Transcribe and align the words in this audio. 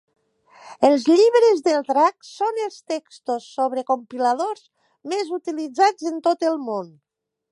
Els 0.87 1.03
llibres 1.09 1.59
del 1.67 1.83
drac 1.89 2.25
són 2.29 2.57
els 2.63 2.79
textos 2.93 3.45
sobre 3.59 3.85
compiladors 3.91 4.65
més 5.13 5.31
utilitzats 5.39 6.11
en 6.13 6.21
tot 6.29 6.51
el 6.53 6.61
món. 6.71 6.93